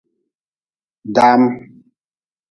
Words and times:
Dam. 1.15 1.41